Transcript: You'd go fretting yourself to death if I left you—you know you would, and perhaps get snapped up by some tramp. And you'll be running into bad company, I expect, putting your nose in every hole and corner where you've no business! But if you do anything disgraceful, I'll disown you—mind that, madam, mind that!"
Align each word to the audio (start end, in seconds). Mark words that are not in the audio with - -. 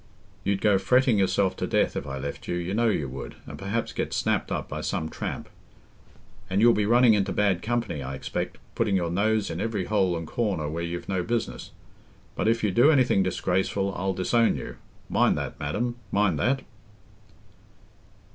You'd 0.43 0.61
go 0.61 0.79
fretting 0.79 1.19
yourself 1.19 1.55
to 1.57 1.67
death 1.67 1.95
if 1.95 2.07
I 2.07 2.17
left 2.17 2.47
you—you 2.47 2.73
know 2.73 2.89
you 2.89 3.07
would, 3.07 3.35
and 3.45 3.55
perhaps 3.55 3.93
get 3.93 4.13
snapped 4.13 4.51
up 4.51 4.67
by 4.67 4.81
some 4.81 5.09
tramp. 5.09 5.47
And 6.49 6.59
you'll 6.59 6.73
be 6.73 6.87
running 6.87 7.13
into 7.13 7.31
bad 7.31 7.61
company, 7.61 8.01
I 8.01 8.15
expect, 8.15 8.57
putting 8.73 8.95
your 8.95 9.11
nose 9.11 9.51
in 9.51 9.61
every 9.61 9.85
hole 9.85 10.17
and 10.17 10.25
corner 10.25 10.67
where 10.67 10.81
you've 10.81 11.07
no 11.07 11.21
business! 11.21 11.69
But 12.35 12.47
if 12.47 12.63
you 12.63 12.71
do 12.71 12.89
anything 12.89 13.21
disgraceful, 13.21 13.93
I'll 13.93 14.13
disown 14.15 14.55
you—mind 14.55 15.37
that, 15.37 15.59
madam, 15.59 15.97
mind 16.11 16.39
that!" 16.39 16.63